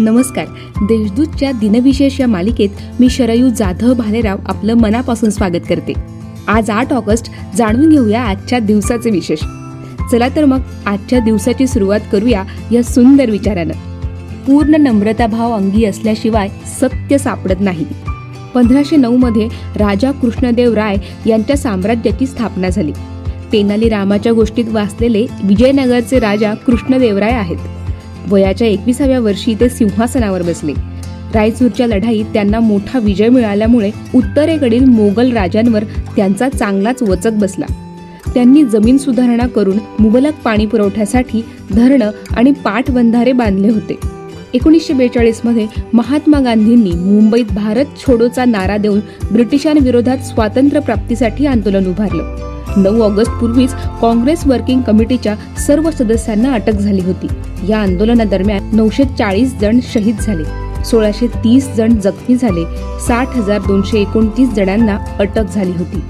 नमस्कार. 0.00 0.46
देशदूतच्या 0.82 1.52
दिनविशेष 1.52 2.20
या 2.20 2.26
मालिकेत 2.26 2.68
मी 3.00 3.10
शरयू 3.10 3.48
जाधव 3.48 3.94
भालेराव 3.94 4.36
आपलं 4.46 4.74
मनापासून 4.74 5.30
स्वागत 5.30 5.60
करते. 5.68 5.92
आज 6.48 6.70
आठ 6.70 6.92
ऑगस्ट 6.92 7.30
जाणून 7.56 7.90
घेऊया 7.90 8.22
आजच्या 8.22 8.58
दिवसाचे 8.58 9.10
विशेष. 9.10 9.38
चला 10.12 10.28
तर 10.36 10.44
मग 10.44 10.60
आजच्या 10.86 11.18
दिवसाची 11.18 11.66
सुरुवात 11.66 12.00
करूया 12.12 12.44
या 12.72 12.82
सुंदर 12.82 13.30
विचारानं. 13.30 13.72
पूर्ण 14.46 14.74
नम्रता 14.74 15.26
भाव 15.26 15.52
अंगी 15.52 15.84
असल्याशिवाय 15.84 16.48
सत्य 16.48 17.18
सापडत 17.18 17.60
नाही. 17.60 17.86
पंधराशे 18.54 18.96
नऊ 18.96 19.16
मध्ये 19.16 19.48
राजा 19.76 20.10
कृष्णदेव 20.10 20.74
राय 20.74 20.96
यांच्या 21.26 21.56
साम्राज्याची 21.56 22.26
स्थापना 22.26 22.68
झाली. 22.68 22.92
तेनाली 23.52 23.88
रामाच्या 23.88 24.32
गोष्टीत 24.32 24.64
वाचलेले 24.68 25.26
विजयनगरचे 25.44 26.18
राजा 26.18 26.54
कृष्णदेवराय 26.54 27.32
आहेत. 27.32 27.56
वयाच्या 28.30 28.66
एकविसाव्या 28.66 29.20
वर्षी 29.20 29.54
ते 29.54 29.68
सिंहासनावर 29.68 30.42
बसले. 30.42 30.72
रायचूरच्या 31.34 31.86
लढाईत 31.86 32.24
त्यांना 32.24 32.60
मोठा 32.60 32.98
विजय 32.98 33.28
मिळाल्यामुळे 33.28 33.90
उत्तरेकडील 34.14 34.84
मोगल 34.84 35.32
राजांवर 35.32 35.84
त्यांचा 36.16 36.48
चांगलाच 36.48 37.02
वचक 37.02 37.32
बसला. 37.32 37.66
त्यांनी 38.34 38.64
जमीन 38.64 38.98
सुधारणा 38.98 39.46
करून 39.46 39.78
मुबलक 39.98 40.34
पाणी 40.44 40.66
पुरवठ्यासाठी 40.66 41.44
धरणं 41.70 42.10
आणि 42.30 42.52
पाटबंधारे 42.52 43.32
बांधले 43.32 43.68
होते. 43.68 44.19
एकोणीसशे 44.54 44.92
बेचाळीसमध्ये 44.92 45.66
महात्मा 45.92 46.40
गांधींनी 46.40 46.92
मुंबईत 46.92 47.44
भारत 47.52 47.84
छोडोचा 47.98 48.44
नारा 48.44 48.76
देऊन 48.76 49.00
ब्रिटिशांविरोधात 49.32 50.18
स्वातंत्र्य 50.18 50.80
प्राप्तीसाठी 50.80 51.46
आंदोलन 51.46 51.86
उभारलं. 51.86 52.36
नऊ 52.76 53.00
ऑगस्ट 53.00 53.30
पूर्वीच 53.30 53.74
काँग्रेस 54.00 54.46
वर्किंग 54.46 54.80
कमिटीच्या 54.82 55.60
सर्व 55.60 55.90
सदस्यांना 55.90 56.52
अटक 56.52 56.72
झाली 56.72 57.00
होती. 57.00 57.26
या 57.68 57.78
आंदोलनादरम्यान 57.78 58.76
नऊशे 58.76 59.04
चाळीस 59.04 59.58
जण 59.60 59.78
शहीद 59.92 60.16
झाले. 60.20 60.44
सोळाशे 60.84 61.26
तीस 61.26 61.74
जण 61.74 61.96
जखमी 61.96 62.36
झाले. 62.36 62.64
साठ 63.06 63.36
हजार 63.36 63.58
दोनशे 63.58 64.00
एकोणतीस 64.00 64.48
जणांना 64.48 64.98
अटक 65.18 65.44
झाली 65.54 65.72
होती. 65.72 66.02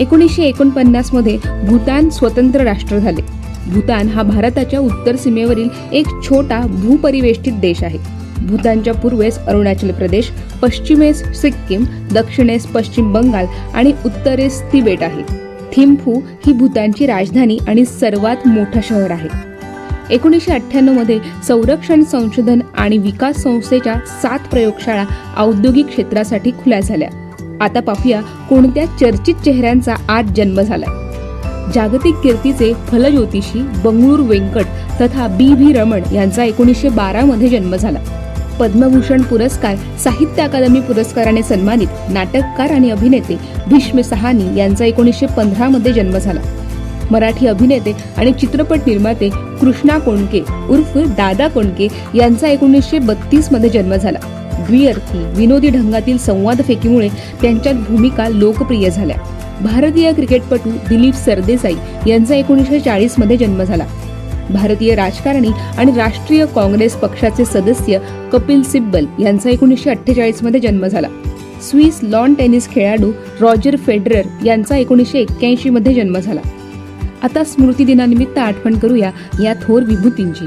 एकोणीसशे 0.00 0.42
एकोणपन्नासमध्ये 0.42 1.38
भूतान 1.68 2.10
स्वतंत्र 2.10 2.60
राष्ट्र 2.60 2.98
झाले. 2.98 3.37
भूतान 3.68 4.08
हा 4.08 4.22
भारताच्या 4.22 4.80
उत्तर 4.80 5.16
सीमेवरील 5.16 5.68
एक 5.92 6.06
छोटा 6.28 6.60
भूपरिवेष्टित 6.60 7.52
देश 7.52 7.84
आहे. 7.84 7.98
भूतानच्या 8.38 8.94
पूर्वेस 8.94 9.38
अरुणाचल 9.38 9.90
प्रदेश 9.90 10.30
पश्चिमेस 10.62 11.40
सिक्कीम 11.42 11.84
दक्षिणेस 12.12 12.66
पश्चिम 12.66 13.12
बंगाल 13.12 13.46
आणि 13.74 13.92
उत्तरेस 14.04 14.62
तिबेट 14.62 15.02
आहे. 15.02 15.22
थिम्फू 15.76 16.20
ही 16.46 16.52
भूतानची 16.52 17.06
राजधानी 17.06 17.58
आणि 17.68 17.84
सर्वात 17.84 18.36
मोठं 18.46 18.80
शहर 18.82 19.10
आहे. 19.10 19.28
एकोणीसशे 20.10 20.52
अठ्ठ्याण्णवमध्ये 20.52 21.18
संरक्षण 21.48 22.02
संशोधन 22.02 22.60
आणि 22.76 22.98
विकास 22.98 23.36
संस्थेच्या 23.36 23.94
सात 24.22 24.38
प्रयोगशाळा 24.50 25.04
औद्योगिक 25.36 25.86
क्षेत्रासाठी 25.86 26.50
खुल्या 26.50 26.80
झाल्या. 26.80 27.08
आता 27.60 27.80
पाहूया 27.80 28.20
कोणत्या 28.20 28.86
चर्चित 28.86 29.34
चेहऱ्यांचा 29.34 29.94
आज 30.08 30.32
जन्म 30.36 30.60
झाला 30.60 31.04
जागतिक 31.74 32.14
कीर्तीचे 32.14 32.72
फलज्योतिषी 32.88 33.62
बंगळूर 33.84 34.20
वेंकट 34.20 34.64
तथा 35.00 35.26
बी 35.26 35.52
व्ही 35.52 35.72
रमण 35.72 36.00
यांचा 36.14 36.44
एकोणीसशे 36.44 36.88
बारामध्ये 36.88 37.48
जन्म 37.48 37.76
झाला. 37.76 37.98
पद्मभूषण 38.60 39.22
पुरस्कार 39.22 39.76
साहित्य 40.04 40.42
अकादमी 40.42 40.80
पुरस्काराने 40.80 41.42
सन्मानित 41.42 41.86
नाटककार 42.10 42.70
आणि 42.70 42.90
अभिनेते 42.90 43.38
भीष्म 43.68 44.00
सहानी 44.00 44.58
यांचा 44.58 44.84
एकोणीसशे 44.84 45.26
पंधरामध्ये 45.26 45.92
जन्म 45.92 46.18
झाला. 46.18 46.40
मराठी 47.10 47.46
अभिनेते 47.46 47.96
आणि 48.16 48.32
चित्रपट 48.32 48.78
निर्माते 48.86 49.28
कृष्णा 49.60 49.98
कोणके 49.98 50.40
उर्फ 50.70 50.98
दादा 50.98 51.48
कोणके 51.48 51.88
यांचा 52.14 52.48
एकोणीसशे 52.48 52.98
बत्तीसमध्ये 52.98 53.70
जन्म 53.70 53.94
झाला. 53.94 54.18
द्विअर्थी 54.68 55.18
विनोदी 55.18 55.68
ढंगातील 55.68 56.18
संवाद 56.18 56.60
फेकीमुळे 56.62 57.08
त्यांच्या 57.42 57.72
भूमिका 57.72 58.28
लोकप्रिय 58.28 58.90
झाल्या. 58.90 59.16
भारतीय 59.62 60.12
क्रिकेटपटू 60.12 60.70
दिलीप 60.70 61.14
सरदेसाई 61.14 61.74
यांचा 62.06 62.34
एकोणीसशे 62.34 62.80
चाळीसमध्ये 62.80 63.36
जन्म 63.36 63.62
झाला. 63.62 63.86
भारतीय 64.50 64.94
राजकारणी 64.94 65.48
आणि 65.78 65.92
राष्ट्रीय 65.96 66.46
काँग्रेस 66.46 66.94
पक्षाचे 66.94 67.44
सदस्य 67.44 67.98
कपिल 68.32 68.62
सिब्बल 68.62 69.06
यांचा 69.18 69.50
एकोणीसशे 69.50 69.90
अठ्ठेचाळीसमध्ये 69.90 70.60
जन्म 70.60 70.86
झाला. 70.86 71.08
स्विस 71.70 71.98
लॉन 72.02 72.34
टेनिस 72.34 72.70
खेळाडू 72.70 73.12
रॉजर 73.40 73.76
फेडरर 73.76 74.44
यांचा 74.44 74.76
एकोणीसशे 74.76 75.18
एक्क्याऐंशी 75.18 75.70
मध्ये 75.70 75.94
जन्म 75.94 76.18
झाला. 76.18 76.40
आता 77.22 77.44
स्मृती 77.44 77.84
दिनानिमित्त 77.84 78.38
आठवण 78.38 78.78
करूया 78.78 79.10
या 79.42 79.54
थोर 79.54 79.82
विभूतींची. 79.82 80.46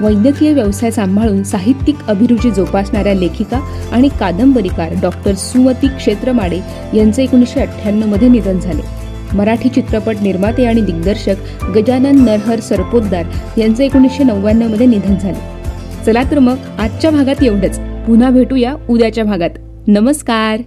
वैद्यकीय 0.00 0.52
व्यवसाय 0.52 0.90
सांभाळून 0.90 1.42
साहित्यिक 1.42 1.96
अभिरुची 2.08 2.50
जोपासणाऱ्या 2.50 3.14
लेखिका 3.14 3.60
आणि 3.92 4.08
कादंबरीकार 4.20 4.92
डॉक्टर 5.02 5.34
सुमती 5.34 5.86
क्षेत्रमाडे 5.88 6.60
यांचे 6.94 7.22
एकोणीसशे 7.22 7.60
अठ्ठ्याण्णवमध्ये 7.60 8.28
निधन 8.28 8.58
झाले. 8.58 8.82
मराठी 9.36 9.68
चित्रपट 9.68 10.16
निर्माते 10.22 10.66
आणि 10.66 10.80
दिग्दर्शक 10.80 11.34
गजानन 11.76 12.24
नरहर 12.24 12.60
सरपोतदार 12.60 13.24
यांचे 13.58 13.84
एकोणीसशे 13.84 14.24
नव्याण्णवमध्ये 14.24 14.86
निधन 14.86 15.16
झाले. 15.16 15.60
चला 16.06 16.22
तर 16.30 16.38
मग 16.38 16.56
आजच्या 16.78 17.10
भागात 17.10 17.42
एवढंच. 17.42 17.78
पुन्हा 17.78 18.30
भेटूया 18.30 18.74
उद्याच्या 18.90 19.24
भागात. 19.24 19.50
नमस्कार! 19.86 20.62